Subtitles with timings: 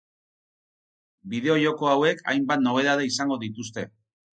[1.35, 3.91] Bideo-joko hauek hainbat nobedade izango dituzte.